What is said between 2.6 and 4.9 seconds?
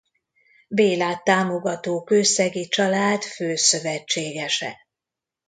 család fő szövetségese.